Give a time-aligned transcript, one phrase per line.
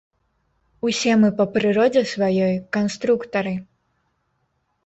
[0.89, 3.55] Усе мы па прыродзе сваёй канструктары.